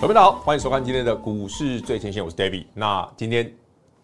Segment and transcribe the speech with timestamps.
[0.00, 2.64] 各位好，欢迎收看今天的股市最前线，我是 David。
[2.72, 3.52] 那今天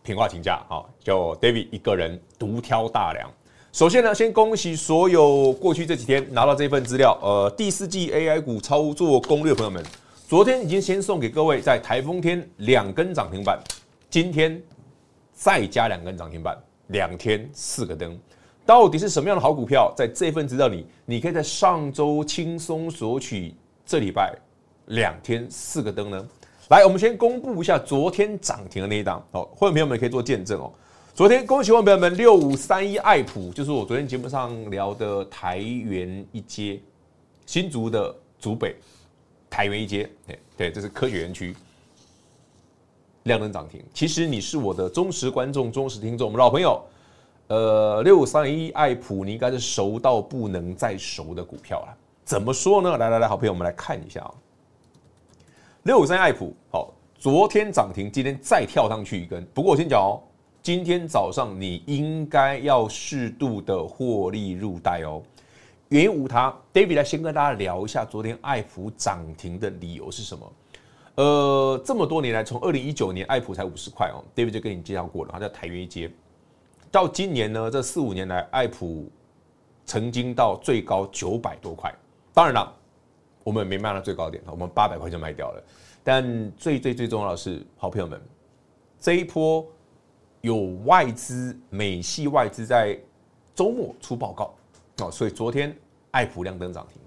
[0.03, 3.31] 平话请假，好，就 David 一个人独挑大梁。
[3.73, 9.85] 首先呢，先恭喜所有过去这几天拿到这份资料，呃，第四季 AI 股操作攻略朋友们，
[10.27, 13.63] 昨天已经先送给各位，在台风天两根涨停板，
[14.11, 14.61] 今天
[15.33, 18.19] 再加两根涨停板，两天四个灯，
[18.67, 19.95] 到底是什么样的好股票？
[19.97, 23.55] 在这份资料里，你可以在上周轻松索取，
[23.87, 24.35] 这礼拜。
[24.87, 26.29] 两天四个灯呢？
[26.69, 30.73] 来，我们先公布一下昨天涨停的那一档哦，会员朋友们可以做见证哦。
[31.15, 36.81] 昨天恭喜会员朋友们，六五三一爱普，就是我昨天节目上聊的台元一街，
[37.47, 38.75] 新竹的竹北，
[39.51, 41.55] 台元一街，对对，这是科学园区，
[43.25, 43.85] 亮灯涨停。
[43.93, 46.83] 其实你是我的忠实观众、忠实听众，我们老朋友，
[47.49, 51.97] 呃，六五三一爱普，你应该是熟到不能再熟的股票了。
[52.25, 52.97] 怎么说呢？
[52.97, 54.35] 来来来，好朋友，我们来看一下啊。
[55.85, 59.45] 六五三爱普，好，昨天涨停，今天再跳上去一根。
[59.53, 60.17] 不过我先讲哦，
[60.63, 65.23] 今天早上你应该要适度的获利入袋哦。
[65.91, 70.53] 原因无他，David 来先跟大家聊一下昨天爱普涨停的理由是什么。
[71.17, 76.11] 呃，这么多年来，从二零一九年爱普才五十块哦，David 就跟你介绍过了，它叫台元一街。
[76.91, 79.07] 到今年呢，这四五年来，爱普
[79.85, 81.95] 曾经到最高九百多块。
[82.33, 82.75] 当然了。
[83.45, 85.63] 我们没卖到最高点，我们八百块就卖掉了。
[86.03, 88.21] 但最最最重要的是，好朋友们，
[88.99, 89.65] 这一波
[90.41, 92.99] 有外资美系外资在
[93.55, 94.55] 周末出报告
[94.99, 95.77] 哦，所以昨天
[96.11, 97.01] 爱普亮灯涨停。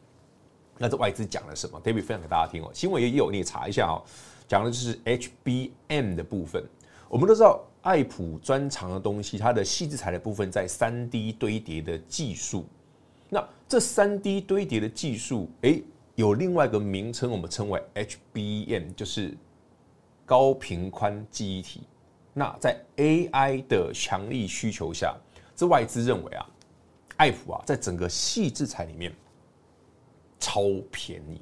[0.77, 2.69] 那这外资讲了什么？David 分享给大家听哦。
[2.73, 4.01] 新闻也有，你也查一下哦。
[4.47, 6.63] 讲的就是 HBM 的部分。
[7.09, 12.65] 我们都知道爱普专长的东西，它的矽智财的部分在三 D 堆叠的技术。
[13.29, 15.81] 那这三 D 堆叠的技术，哎。
[16.17, 19.37] 有另外一个名称，我们称为 HBM，就是
[20.25, 21.83] 高频宽记忆体。
[22.33, 25.15] 那在 AI 的强力需求下，
[25.55, 26.45] 这外资认为啊，
[27.17, 29.13] 爱普啊，在整个矽智财里面
[30.39, 31.39] 超便宜。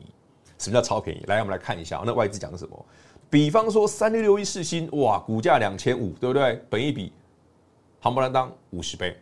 [0.57, 1.23] 什么叫超便宜？
[1.27, 2.85] 来，我们来看一下，那外资讲的什么？
[3.29, 6.61] 比方说三六六一四新，哇，股价两千五，对不对？
[6.69, 7.13] 本一比，
[8.01, 9.15] 夯不啷当五十倍。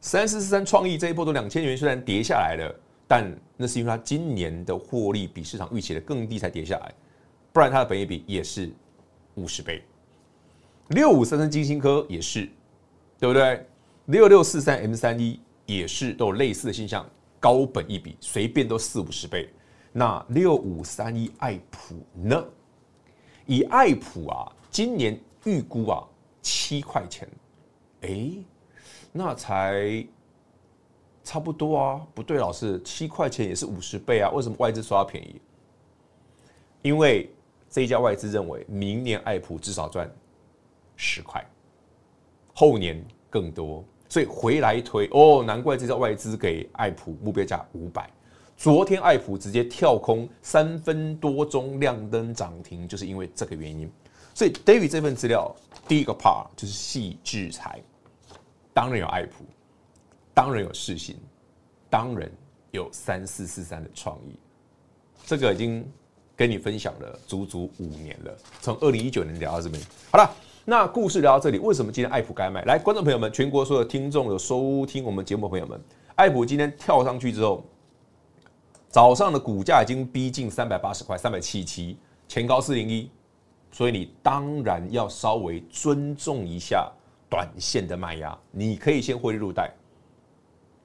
[0.00, 2.80] 三四四三创意这一波都两千元，虽然跌下来了。
[3.06, 6.94] 但那是因为它今年的获利比市场预期的更低才跌下来，
[7.52, 8.72] 不然它的本益比也是
[9.34, 9.82] 五十倍。
[10.88, 12.48] 六五三三金星科也是，
[13.18, 13.66] 对不对？
[14.06, 17.06] 六六四三 M 三一也是都有类似的现象，
[17.38, 19.48] 高本一比随便都四五十倍。
[19.92, 22.44] 那六五三一爱普呢？
[23.46, 26.02] 以爱普啊，今年预估啊
[26.42, 27.28] 七块钱，
[28.00, 28.30] 哎，
[29.12, 30.06] 那才。
[31.24, 35.40] 差不多啊，不对，老师，七块钱也是五十倍啊，为什么外资说它便宜？
[36.82, 37.30] 因为
[37.70, 40.08] 这一家外资认为，明年爱普至少赚
[40.96, 41.44] 十块，
[42.52, 48.08] 后年更多，所以回来推哦，难怪这家外资给爱普目标价五百。
[48.56, 53.90] 昨天爱普直接跳空三分多钟亮灯涨停，就是因为这个原因。
[54.34, 55.52] 所以 David 这份资料
[55.88, 57.80] 第一个 part 就是矽智财，
[58.72, 59.44] 当然有爱普。
[60.34, 61.16] 当然有世芯，
[61.88, 62.28] 当然
[62.72, 64.36] 有三四四三的创意，
[65.24, 65.88] 这个已经
[66.36, 69.80] 跟你分享了足足五年了，从二零一九年聊到这边。
[70.10, 70.28] 好了，
[70.64, 72.64] 那故事聊到这里，为什么今天爱普该卖？
[72.64, 75.80] 来，观众朋友们，全国所有听众有收听我们节目的朋友们，
[76.16, 77.64] 爱普今天跳上去之后，
[78.88, 81.96] 早上的股价已经逼近三百八十块，三百七七，
[82.26, 83.08] 前高四零一，
[83.70, 86.90] 所以你当然要稍微尊重一下
[87.30, 89.72] 短线的卖压，你可以先汇入袋。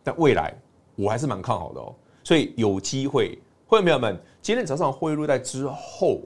[0.10, 0.52] 但未来
[0.96, 6.22] 我还是蛮看好的哦，所以有机会，会员朋友们，今天早上汇入在之后，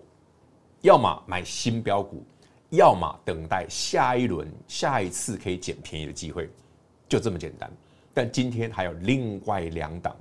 [0.79, 2.23] 要么买新标股，
[2.69, 6.49] 要么等待下一轮、下一次可以捡便宜的机会，
[7.09, 7.69] 就这么简单。
[8.13, 10.15] 但今天还有另外两档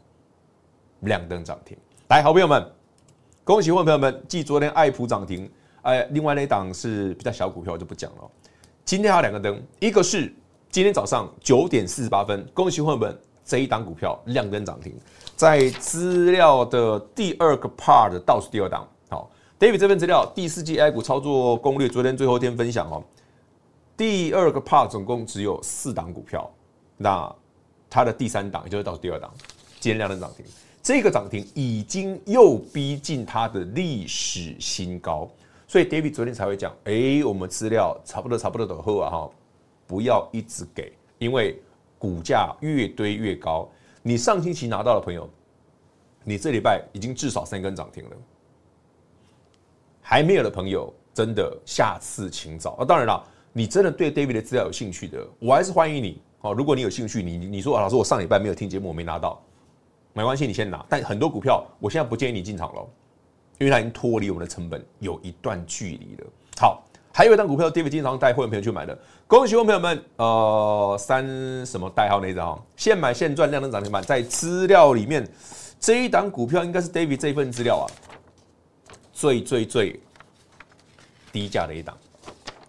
[1.02, 2.68] 亮灯涨停，来，好朋友们，
[3.44, 5.48] 恭喜会员朋友们，继昨天爱普涨停，
[5.82, 8.28] 哎，另外那档是比较小股票，我就不讲了。
[8.84, 10.34] 今天还有两个灯，一个是
[10.68, 14.94] 今天早上九点四十八分，恭喜会员们这一档股票亮灯涨停，
[15.36, 18.88] 在资料的第二个 part 倒数第二档。
[19.08, 23.02] 好，David 这份资料第四季 A 股操作攻略，昨天最后一天分享哦。
[23.96, 26.50] 第二个 part 总共只有四档股票，
[26.96, 27.34] 那
[27.90, 29.30] 它的第三档也就是倒数第二档，
[29.80, 30.44] 今天亮灯涨停。
[30.82, 35.30] 这个涨停已经又逼近它的历史新高，
[35.68, 39.30] 所以 David 昨天才会讲，哎，我们资料差不多差不多都好啊哈，
[39.86, 41.62] 不要一直给，因为
[42.02, 43.70] 股价越堆越高。
[44.02, 45.30] 你上星期拿到的朋友，
[46.24, 48.16] 你这礼拜已经至少三根涨停了，
[50.00, 52.84] 还没有的朋友，真的下次请早啊！
[52.84, 56.52] 当然了，你真的对 David 的资料有兴趣的，我还是欢迎你哦。
[56.52, 59.40] 如果你有兴趣，你你说，老师，我上礼拜没有听节目，我没拿到。
[60.12, 60.84] 没关系，你先拿。
[60.88, 62.84] 但很多股票，我现在不建议你进场了，
[63.60, 66.26] 因为它已经脱离我们的成本有一段距离了。
[66.58, 66.82] 好，
[67.14, 70.02] 还有一档股票，David 经常带会员朋友去买的，恭喜我朋友们。
[70.16, 71.24] 呃，三
[71.66, 72.58] 什么代号那一张？
[72.74, 75.28] 现买现赚，亮灯涨停板，在资料里面
[75.78, 77.84] 这一档股票应该是 David 这一份资料啊，
[79.12, 80.00] 最最最
[81.30, 81.94] 低价的一档。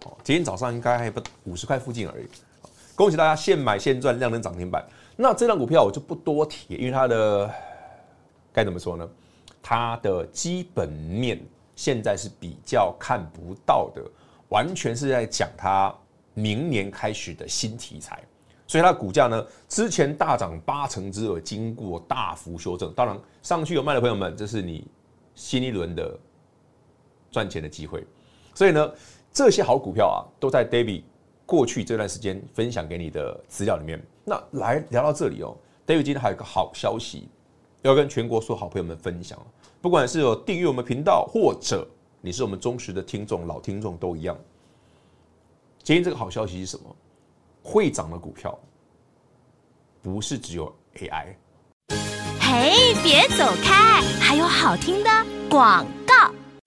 [0.04, 2.28] 哦，今天早上应该还不五十块附近而已。
[2.94, 4.84] 恭喜大家现买现赚，亮灯涨停板。
[5.16, 7.50] 那这张股票我就不多提，因为它的
[8.52, 9.08] 该怎么说呢？
[9.62, 11.40] 它的基本面
[11.74, 14.02] 现在是比较看不到的，
[14.54, 15.92] 完全是在讲它
[16.32, 18.22] 明年开始的新题材。
[18.68, 22.92] 所以它股价呢，之前大涨八成之后，经过大幅修正。
[22.94, 24.86] 当然，上去有卖的朋友们，这是你
[25.34, 26.16] 新一轮的
[27.32, 28.06] 赚钱的机会。
[28.54, 28.92] 所以呢，
[29.32, 31.02] 这些好股票啊，都在 David
[31.44, 34.00] 过去这段时间分享给你的资料里面。
[34.24, 35.54] 那来聊到这里哦
[35.86, 37.28] ，David 今天还有个好消息
[37.82, 39.38] 要跟全国所有好朋友们分享。
[39.82, 41.86] 不管是有订阅我们频道，或者
[42.24, 44.34] 你是我们忠实的听众、老听众都一样。
[45.82, 46.96] 今天这个好消息是什么？
[47.62, 48.58] 会涨的股票
[50.00, 51.34] 不是只有 AI。
[52.40, 55.10] 嘿，别走开，还有好听的
[55.50, 55.86] 广。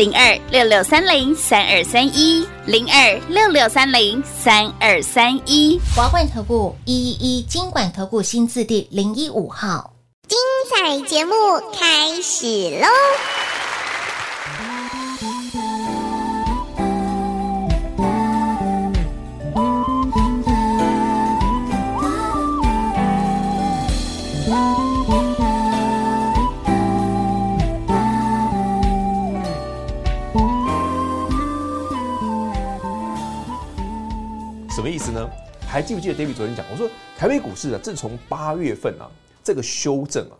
[0.00, 9.92] 零二六六三零三二三一，零二六六三零三二三一，华冠投顾一一一金管投顾新字第零一五号，
[10.26, 10.38] 精
[10.70, 11.34] 彩节目
[11.78, 12.46] 开始
[12.80, 12.88] 喽！
[35.80, 36.62] 还记不记得 David 昨天讲？
[36.70, 39.10] 我说台北股市啊，自从八月份啊
[39.42, 40.36] 这个修正啊，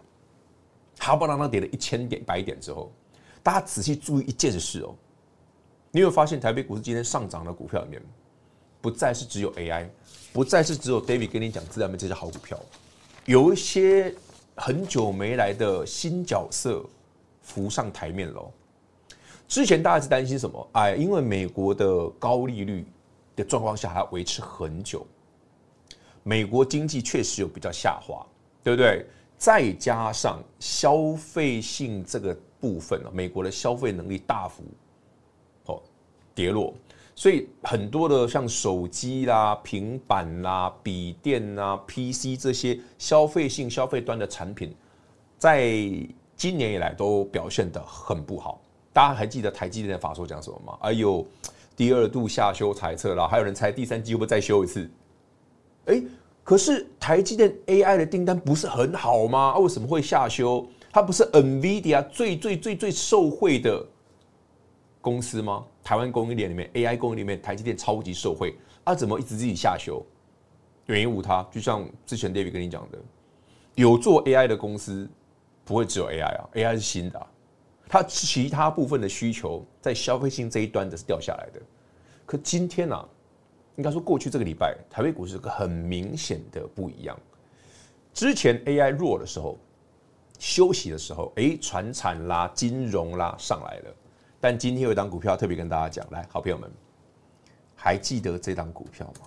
[0.99, 2.93] 哈不啷当跌了一千点、百点之后，
[3.43, 4.95] 大家仔细注意一件事哦，
[5.93, 8.03] 你有没有发现台北股市今天上涨的股票里面，
[8.83, 9.87] 不再是只有 AI，
[10.31, 12.61] 不再是只有 David 跟你讲资料里面这些好股票，
[13.25, 14.15] 有一些
[14.57, 16.85] 很久没来的新角色
[17.41, 18.53] 浮上台面喽。
[19.49, 20.69] 之前大家是担心什么？
[20.73, 22.85] 哎，因为美国的高利率。
[23.37, 25.07] 的状况下还要维持很久，
[26.31, 28.25] 美国经济确实有比较下滑，
[28.63, 29.05] 对不对？
[29.37, 34.63] 再加上消费性这个部分美国的消费能力大幅
[35.65, 35.83] 哦
[36.33, 36.73] 跌落，
[37.17, 44.73] 所以很多的像手机啦、平板啦、笔电啦、PC 这些消费性消费端的产品，
[45.37, 45.69] 在
[46.37, 48.63] 今年以来都表现得很不好。
[48.93, 50.79] 大家还记得台积电的法说讲什么吗？
[50.83, 51.27] 哎呦！
[51.75, 54.89] 第二度下修财测了，还有人猜第三季会不会再修一次？
[55.87, 56.01] 哎，
[56.51, 59.57] 可是台积电 AI 的订单不是很好吗？
[59.59, 60.67] 为什么会下修？
[60.91, 63.87] 它不是 NVIDIA 最最最最受惠的
[65.01, 65.65] 公司吗？
[65.85, 70.05] 台湾供应链里面 AI 供应链里面，台积电超级受惠，啊，怎么一直自己下修？
[70.87, 72.99] 原因无他，就像之前 David 跟你讲的，
[73.77, 75.09] 有做 AI 的公司
[75.65, 77.27] 不会只有 AI 啊，AI 是新的啊。
[77.89, 81.61] 它其他部分的需求在消费性这一端的是掉下来的，
[82.27, 83.09] 可今天呢、啊，
[83.81, 87.19] 应该说过去这个礼拜，台北股市很明显的不一样。
[88.13, 89.59] 之前 AI 弱的时候，
[90.39, 93.97] 休息的时候，哎，传产啦、金融啦上来了。
[94.39, 96.71] 但今天有一档股票特别跟大家讲，来，好朋友们，
[97.75, 99.27] 还记得这档股票吗？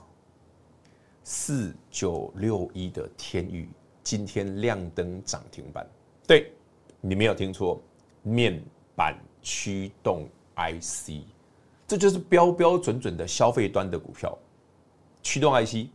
[1.23, 3.67] 四九六一的天宇
[4.03, 5.83] 今天亮灯涨停板。
[6.27, 6.51] 对，
[7.01, 7.81] 你没有听错，
[8.21, 8.63] 面
[8.95, 11.25] 板驱动 IC，
[11.87, 14.37] 这就是标标准准的消费端的股票。
[15.23, 15.87] 驱动 IC、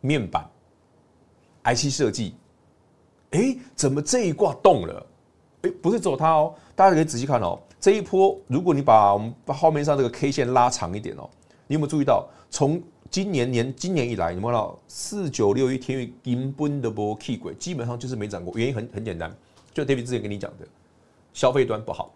[0.00, 0.48] 面板、
[1.64, 2.34] IC 设计，
[3.32, 5.06] 哎，怎么这一挂动了？
[5.62, 7.58] 哎，不是走它哦，大家可以仔细看哦。
[7.78, 11.28] 这一波，如果你把我们把画面上这个 K 线拉长一点哦，
[11.66, 18.56] 你有没有注意到，从今年年今年以来，你看到四九六一天钰根本的波 K 轨，基本上就是没涨过。
[18.56, 19.34] 原因很很简单，
[19.74, 20.66] 就 David 之前跟你讲的，
[21.32, 22.14] 消费端不好。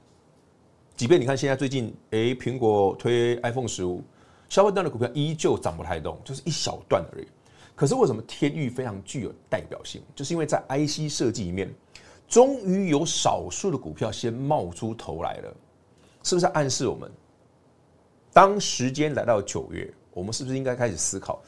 [0.97, 4.03] 即便你看现在最近，哎，苹果推 iPhone 十五，
[4.49, 7.27] 消费端的股票依旧涨不太动，就是一小段而已。
[7.75, 10.03] 可是为什么天域非常具有代表性？
[10.15, 11.73] 就是因为在 IC 设计里面。
[12.27, 15.55] 终于有少数的股票先冒出头来了，
[16.23, 17.09] 是不是暗示我们，
[18.33, 21.43] 当时间来到九月，我们是不是应该开始思考？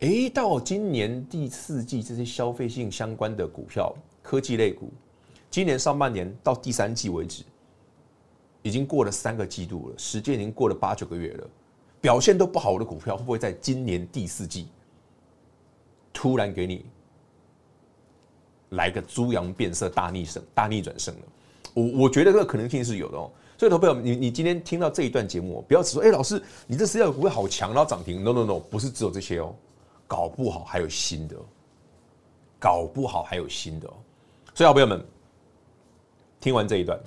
[0.00, 4.92] 诶，到今年第四季这些消费性相关的股票、科技类股，
[5.50, 7.42] 今年上半年到第三季为止，
[8.60, 11.48] 已经过了三个季度了，时间已经过了八九个月了，
[12.08, 14.68] 表现都不好我的股票，会不会在今年第四季
[16.10, 16.86] 突然给你？
[18.70, 21.20] 来个猪羊变色大逆胜大逆转胜了，
[21.74, 23.30] 我我觉得这个可能性是有的哦。
[23.58, 28.24] 所以，投朋友，你你今天听到这一段节目，不要只说，哎，老师，你这资料股会好强，然后涨停。
[28.24, 29.54] No No No，不是只有这些哦，
[30.06, 31.36] 搞不好还有新的，
[32.58, 33.92] 搞不好还有新的哦。
[34.54, 35.04] 所以，好朋友们，
[36.40, 36.98] 听完这一段，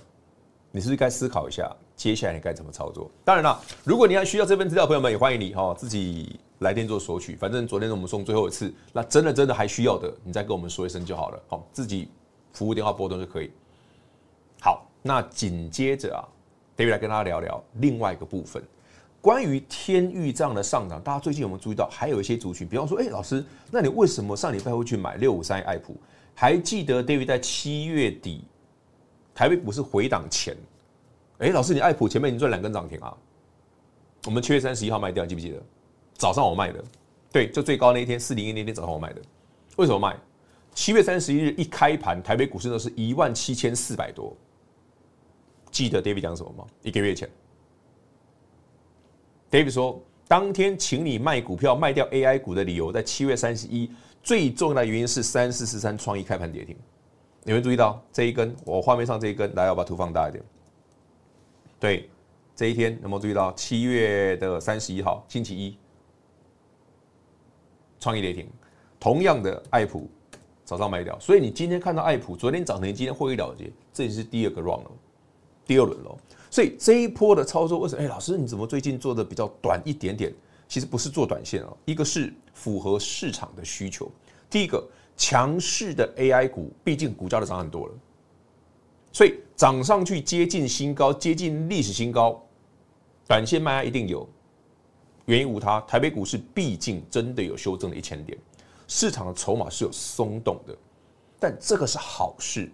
[0.71, 3.09] 你是不是该思考一下，接下来你该怎么操作？
[3.23, 6.39] 当然了，如果你还需要这份资料，朋友们也欢迎你哈，自己。
[6.61, 12.07] 来电做索取，反正昨天我们送最后一次，那真的真的还需要的，你再跟我们说一声就好了，好，自己
[12.53, 13.49] 服务电话拨通就可以。
[14.61, 16.21] 好，那紧接着啊
[16.77, 18.61] ，David 来跟大家聊聊另外一个部分，
[19.21, 21.89] 关于天钰这样的上涨，大家最近有没有注意到？
[21.91, 25.97] 还有一些族群，比方说，哎，老师，那你为什么上礼拜会去买六五三爱普？
[26.35, 28.43] 还记得 David 在七月底
[29.41, 30.55] 台北股市回档前，
[31.39, 33.17] 哎，老师，你爱普前面已经赚两根涨停啊？
[34.25, 35.59] 我们七月三十一号卖掉，记不记得？
[36.13, 36.83] 早上我卖的，
[37.31, 39.21] 对，就最高那一天四零一那天早上我卖的，
[39.77, 40.15] 为什么卖？
[40.75, 44.37] 七月三十一日一开盘，台北股市呢是一万七千四百多。
[45.71, 46.63] 记得 David 讲什么吗？
[46.83, 47.27] 一个月前
[49.49, 53.89] ，David 说，当天请你卖股票卖掉 AI 股的理由，在七月三十一
[54.21, 56.77] 最重要的原因是三四四三创意开盘跌停。
[57.45, 58.55] 有没有注意到这一根？
[58.65, 60.43] 我画面上这一根，来，我把图放大一点。
[61.79, 62.09] 对，
[62.55, 65.75] 这一天有没有注意到七月的三十一号星期一？
[67.99, 68.47] 创意跌停，
[68.99, 70.09] 同样的爱普
[70.63, 74.91] 早上卖掉，所以你今天看到爱普昨天涨停，今天获利了结，这也是第二个 round 了，
[75.65, 76.15] 第二轮了。
[76.51, 78.03] 所以这一波的操作，为什么？
[78.03, 80.31] 哎，老师你怎么最近做的比较短一点点？
[80.67, 84.09] 其实不是做短线哦，一个是符合市场的需求，
[84.49, 84.87] 第一个
[85.21, 87.93] 强势的 AI 股，毕竟股价都涨很多了，
[89.11, 92.43] 所以涨上去接近新高，接近历史新高，
[93.27, 94.27] 短线卖压一定有。
[95.25, 98.35] 原因无他，台北股市毕竟真的有修正了一千点，
[98.87, 100.75] 市场的筹码是有松动的，
[101.39, 102.71] 但这个是好事。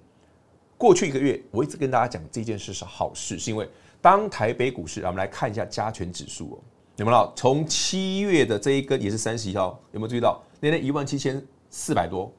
[0.78, 3.70] 过去一个月，我一直跟大家讲这件事是好事，是因为
[4.02, 6.58] 当台北股市，我们来看一下加权指数哦，
[6.96, 7.34] 有没有？
[7.36, 12.34] 从七月的这一根也是三十一号，有没有注意到那天一万七千四百多？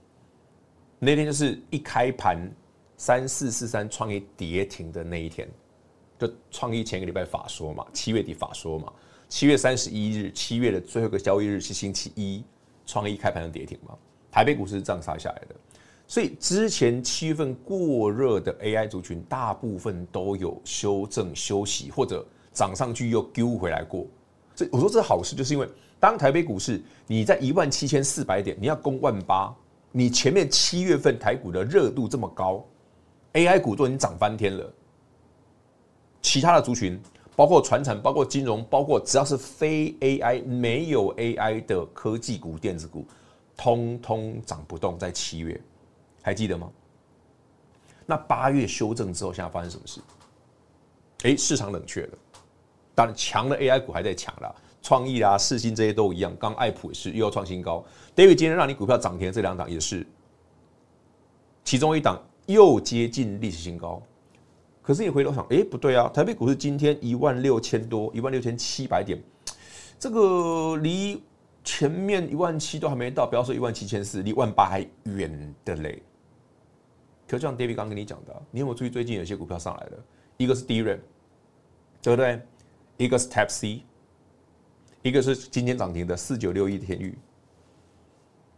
[0.99, 2.50] 那天就是一开盘
[2.97, 5.49] 三四四三创意跌停的那一天，
[6.18, 8.92] 就创意前一个礼拜法说嘛，七月底法说嘛。
[9.28, 12.42] 七月三十一日，七月的最后一个交易日是星期一，
[12.87, 13.94] 创意开盘的跌停嘛？
[14.30, 15.54] 台北股市是这样杀下来的，
[16.06, 24.06] 所以之前七月份过热的 AI 族群，大部分都有修正休息，或者涨上去又丢回来过。
[24.54, 25.68] 所以我说这是好事，就是因为
[26.00, 29.55] 当台北股市你在一万七千四百点，你要攻万八，
[29.93, 32.64] 你前面七月份台股的热度这么高
[33.33, 34.73] ，AI 股都已经涨翻天了，
[36.23, 37.00] 其他的族群。
[37.37, 43.07] 包括传产，包括金融，包括只要是非 AI 没有 AI 的科技股、电子股，
[43.57, 44.99] 通通涨不动。
[44.99, 45.61] 在七月，
[46.21, 46.69] 还记得吗？
[48.05, 50.00] 那八月修正之后，现在发生什么事？
[51.23, 52.19] 哎，市场冷却了。
[52.93, 56.35] 当然，强的 AI 股还在强啦，创意啊、世芯这些都一样。
[56.38, 57.85] 刚爱普也是又要创新高。
[58.14, 60.06] David 今天让你股票涨停的这两档也是，
[61.64, 64.02] 其中一档又接近历史新高。
[64.82, 66.08] 可是你回头想，哎，不对啊！
[66.08, 69.23] 台北股市今天一万六千多，一万六千七百点，
[69.99, 71.23] 这个离
[71.62, 76.02] 前面一万七都还没到，不要说一万七千四，离万八还远的嘞。
[77.26, 80.04] 可就像 David 刚跟你讲的，你有没有注意最近有些股票上来了？
[80.38, 81.00] 一个是 DRAM，
[82.00, 82.40] 对不对？
[82.97, 83.82] 一个是 Type C，
[85.02, 87.14] 一个是今天涨停的四九六一天钰。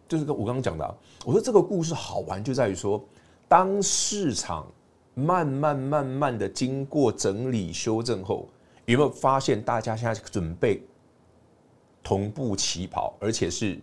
[0.08, 3.00] 就是跟我刚刚讲的、我说这个故事好玩就在于说，
[3.46, 4.66] 当市场
[5.14, 8.48] 慢慢慢慢的经过整理修正后，
[8.86, 10.82] 有没有发现大家现在准备
[12.02, 13.78] 同步起跑，而且是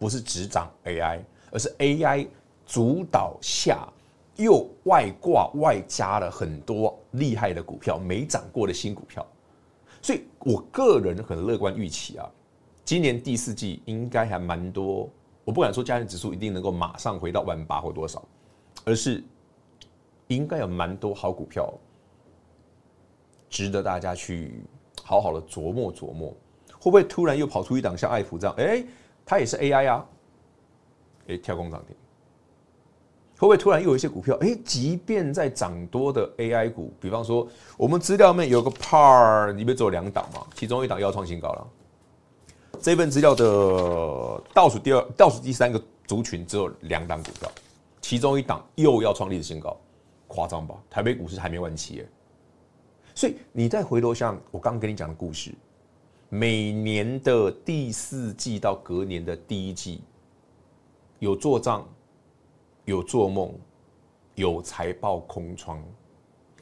[0.00, 1.20] 不是只涨 AI，
[1.52, 2.26] 而是 AI
[2.66, 3.86] 主导下
[4.34, 9.24] 又外挂外加了很多厉害的股票，没涨过的新股票，
[10.02, 12.30] 所以我个人很乐观预期啊，
[12.84, 15.08] 今年第四季应该还蛮多。
[15.44, 18.22] 我不敢说加权指数一定能够马上回到万八或多少，
[18.84, 19.24] 而是
[20.26, 21.72] 应该有蛮多好股票，
[23.48, 24.62] 值得大家去
[25.02, 26.34] 好好的琢磨琢磨。
[26.80, 28.54] 会不会突然又跑出一档像爱普这样？
[28.56, 28.84] 哎，
[29.26, 30.06] 它也是 AI 啊，
[31.28, 31.96] 哎，跳空涨停。
[33.38, 34.36] 会不会突然又有一些股票？
[34.40, 41.66] 哎，即便在涨多的 AI 股，比方说我们资料面有个 PAR 里面只有两档嘛，其中一档要创新高了。
[42.80, 47.50] 这份资料的倒数第二、倒数第三个族群只有两档股票，
[48.00, 49.76] 其中一档又要创历史新高，
[50.26, 50.74] 夸张吧？
[50.90, 52.08] 台北股市还没完齐耶，
[53.14, 55.52] 所以你再回头像我刚刚跟你讲的故事，
[56.28, 60.02] 每年的第四季到隔年的第一季，
[61.20, 61.86] 有做账，
[62.88, 63.52] 有做梦，
[64.34, 65.84] 有财报空窗，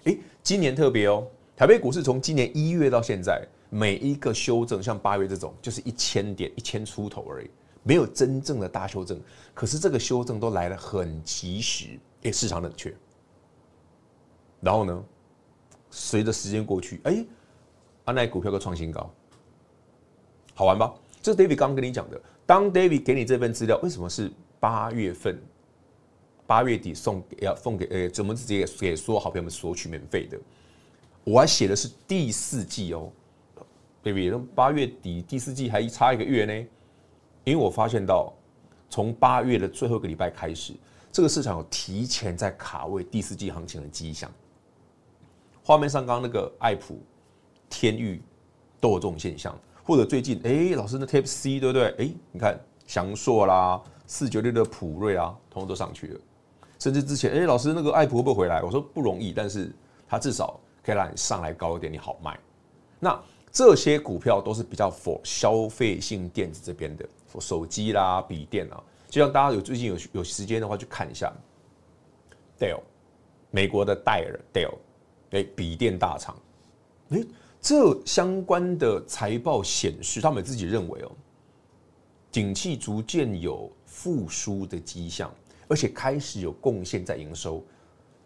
[0.05, 1.25] 诶，今年特别哦，
[1.57, 3.47] 台北股市从今年一月到现在。
[3.69, 7.51] 每一个修正，像八月这种，就是一千点、一千出头而已，
[7.83, 9.21] 没有真正的大修正。
[9.55, 12.95] 可是这个修正都来得很及时，哎，市场冷却。
[14.61, 15.05] 然后呢，
[15.91, 17.25] 随着时间过去，哎，
[18.05, 19.11] 阿奈股票都创新高，
[20.55, 20.95] 好玩吧？
[21.21, 22.21] 这是 David 刚刚跟你讲的。
[22.47, 24.31] 当 David 给你这份资料，为什么是
[24.61, 25.37] 八月份？
[26.47, 30.39] 八月底送要送给呃，怎么直接给所有好朋友们索取免费的？
[31.25, 33.11] 我还写的是第四季哦。
[34.03, 36.53] baby，八月底第四季还差一个月呢，
[37.43, 38.33] 因为我发现到，
[38.89, 40.73] 从八月的最后一个礼拜开始，
[41.11, 44.31] 这个市场有提前在卡位第四季行情的迹象。
[45.65, 47.01] 画面上刚刚那个爱普、
[47.69, 48.23] 天域
[48.79, 51.87] 都有这种现象，或者最近哎、欸，老师那 Type C 对不对？
[51.87, 56.21] 哎、欸，你看祥硕啦、四九六的普瑞啊，通通都上去了。
[56.79, 58.63] 甚至之前哎、老师那个爱普会不会回来？
[58.63, 59.73] 我说不容易，但是
[60.09, 62.39] 它至少可以让你上来高一点，你好卖。
[63.01, 63.19] 那
[63.51, 67.09] 这些股票都是比较 for 消费性电子这边的
[67.41, 68.83] 手机啦、笔电啊。
[69.09, 71.33] 就像大家有最近有有时间的话，去看一下
[72.59, 72.81] Dell，
[73.51, 74.75] 美国的戴尔 Dell，
[75.31, 76.37] 哎，笔电大厂，
[77.11, 77.23] 哎，
[77.61, 81.11] 这相关的财报显示，他们自己认为哦，
[82.31, 85.33] 景气逐渐有复苏的迹象，
[85.69, 87.65] 而且开始有贡献在营收，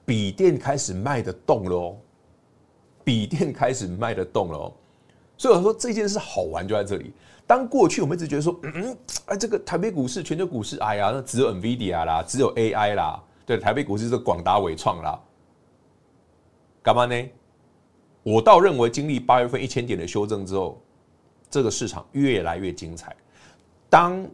[0.05, 1.97] 笔电开始卖得动了哦，
[3.05, 4.73] 笔电开始卖得动了。
[5.37, 7.13] 所以我说这件事好玩就在这里。
[7.47, 15.21] 当过去我们一直觉得说，嗯，哎，这个台北股市、全球股市，哎呀，那只有 NVIDIA 啦，只有 AI 啦，对，台北股市是广达、伟创啦，
[16.83, 17.29] 干嘛呢？
[18.23, 20.81] 我倒认为经历八月份一千点的修正之后，
[21.51, 23.17] 这个市场越来越精彩。
[23.89, 24.25] 当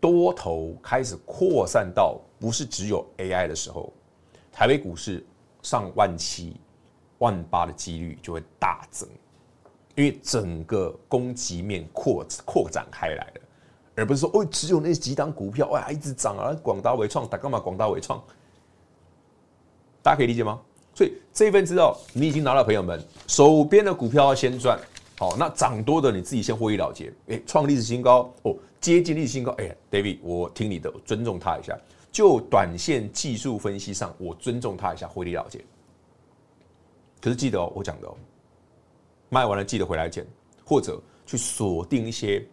[0.00, 3.92] 多头开始扩散到不是只有 AI 的时候，
[4.52, 5.24] 台北股市
[5.62, 6.56] 上万七、
[7.18, 9.08] 万八的几率就会大增。
[9.94, 13.40] 因为整个攻击面扩扩展开来了，
[13.94, 17.58] 而不是说哦，只有那几档股票哇一直涨啊，广达、纬创打干嘛？
[17.58, 18.22] 广达、纬创，
[20.02, 20.60] 大家可以理解吗？
[20.94, 24.78] 所以这一份资料你已经拿到，朋友们手边的股票要先赚
[25.18, 27.12] 好，那涨多的你自己先获利了结。
[27.28, 29.50] 哎，创历史新高哦，接近历史新高。
[29.52, 31.76] 哎，David，我听你的，我尊重他一下。
[32.12, 35.64] 就短线技术分析上，我尊重他一下，获利了结。
[37.20, 38.14] 可是记得哦，我讲的哦。
[39.30, 40.26] 卖完了记得回来捡，
[40.64, 42.46] 或者去锁定一些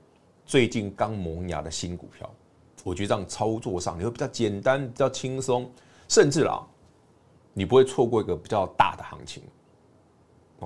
[0.46, 2.30] 最近刚萌芽的新股票。
[2.84, 5.70] 我觉得这样操作上你会比较简单、比较轻松，
[6.08, 6.66] 甚至啦，
[7.54, 9.44] 你不会错过一个比较大的行情。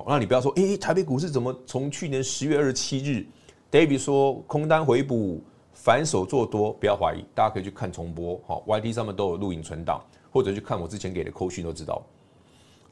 [0.06, 3.26] 那你不要说，诶，台北股市怎么从去年十月二十七日
[3.70, 12.02] ，David 说空单回补，反手做多，不要怀疑，大家可以去看重播，好，YT 上面都有录影存档，或者去看我之前给的扣讯都知道。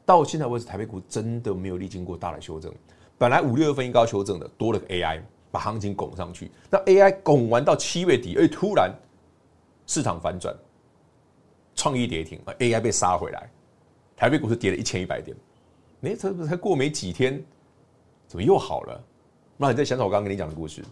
[0.05, 2.73] 到现在为止，台北股真的没有历经过大的修正。
[3.17, 6.49] 本来五六月份应该要修正的，多了个 AI 把行情拱上去。
[6.69, 8.93] 那 AI 拱完到七月底，哎，突然
[9.85, 10.55] 市场反转，
[11.75, 13.49] 创意跌停，AI 被杀回来，
[14.15, 15.35] 台北股市跌了一千一百点。
[16.01, 17.43] 哎，才才过没几天，
[18.27, 19.03] 怎么又好了？
[19.57, 20.83] 那你再想想我刚刚跟你讲的故事。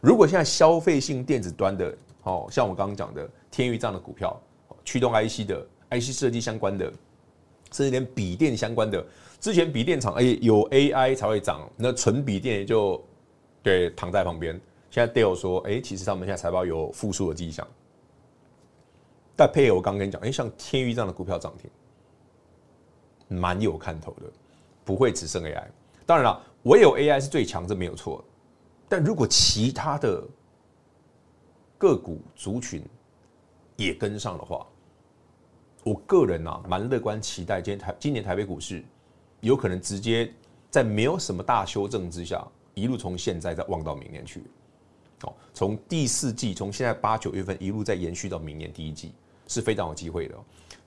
[0.00, 4.40] 如果现在消费性电子端的，哦，像我刚刚讲的天钰这样的股票，
[4.84, 6.86] 驱动 IC 的 IC 设计相关的，
[7.72, 9.04] 甚至连笔电相关的。
[9.40, 13.02] 之前笔电厂哎有 AI 才会涨，那纯笔电也就
[13.62, 14.58] 对躺在旁边。
[14.90, 17.66] 现在 Dell 说哎，其实他们现在财报有复苏的迹象。
[19.36, 21.70] 但配合我刚跟你讲，哎，像天钰这样的股票涨停，
[23.38, 24.32] 蛮有看头的，
[24.84, 25.64] 不会只剩 AI。
[26.06, 28.24] 当然了，唯有 AI 是最强，这没有错。
[28.88, 30.22] 但如果其他的
[31.78, 32.84] 个股族群
[33.76, 34.66] 也跟上的话，
[35.82, 38.84] 我个人啊蛮乐观期待今天台今年台北股市
[39.40, 40.32] 有可能直接
[40.70, 44.42] 在没有什么大修正之下，一路从现在再望到明年去。
[45.22, 49.12] 哦，从第四季从现在八九月份一路再延续到明年第一季。
[49.46, 50.34] 是非常有机会的。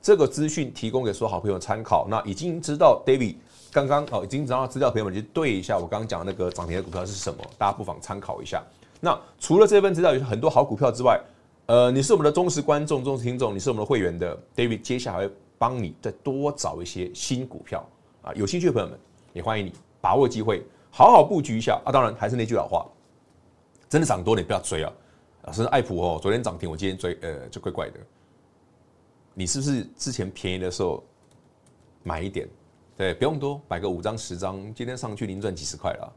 [0.01, 2.07] 这个资讯提供给所有好朋友参考。
[2.09, 3.35] 那已经知道 David
[3.71, 8.63] 刚刚哦，已经知道资料朋友们就对一下我刚刚讲的那个涨停的股票是什么，大家不妨参考一下。
[8.99, 11.19] 那除了这份资料有很多好股票之外，
[11.67, 17.87] 呃，你是我们的忠实观众、忠实听众，你是我们的会员的 David，接下来会帮你再多找一些新股票
[18.21, 18.31] 啊。
[18.33, 18.97] 有兴趣的朋友们
[19.33, 21.91] 也欢迎你把握机会，好好布局一下啊。
[21.91, 22.85] 当然还是那句老话，
[23.89, 24.91] 真的涨多你不要追啊。
[25.43, 27.99] 啊，甚至爱普哦，昨天涨停，我今天追，呃，就怪怪的。
[29.39, 31.03] 你是不是之前便宜的时候
[32.01, 32.49] 买一点？
[32.95, 36.11] 对，不用多，买个五张十张，今天上去您赚几十块了，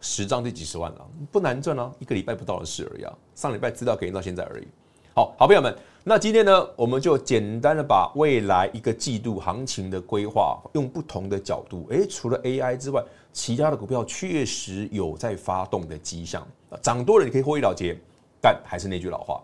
[0.00, 3.14] 十张就几十万了，不难赚啊，一个礼拜不到的事而已啊。
[3.34, 4.66] 上礼拜资料给你到现在而已。
[5.14, 16.48] 好，好朋友们，那今天呢，我们就简单的把未来一个季度行情的规划，用不同的角度，诶，除了 AI 之外，其他的股票确实有在发动的迹象，
[16.80, 17.94] 涨多了你可以获利了结，
[18.40, 19.42] 但还是那句老话。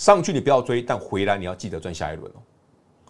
[0.00, 2.40] 上去你不要追，但回来你要记得赚下一轮哦。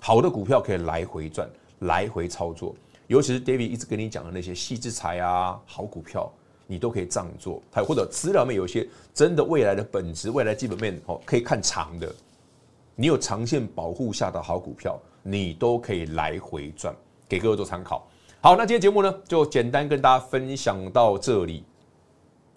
[0.00, 1.48] 好的股票可以来回赚，
[1.82, 2.74] 来回操作，
[3.06, 6.28] 尤其是 David 一直跟你讲的那些矽智财啊，好股票，
[6.66, 7.62] 你都可以这样做。
[7.70, 12.12] 还有或者资料面有一些真的未来的本质、未来基本面哦，可以看长的，
[12.96, 16.92] 你有长线保护下的好股票，你都可以来回赚，
[17.28, 18.04] 给各位做参考。
[18.40, 21.62] 好，那今天节目呢，就简单跟大家分享到这里。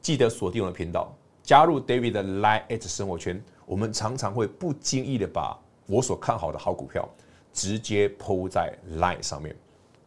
[0.02, 3.40] 记得锁定我的频道，加入 David 的 Line@ 生活圈。
[3.66, 7.08] 我们常常会不经意的把我所看好的好股票
[7.52, 9.56] 直接抛在 Line 上面，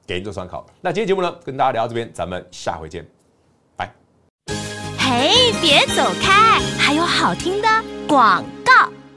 [0.06, 0.66] 给您做参考。
[0.80, 3.06] 那今天节目呢，跟大家聊到这边，咱们下回见，
[3.76, 3.92] 拜。
[4.98, 7.68] 嘿，别走开，还有好听的
[8.08, 8.44] 广。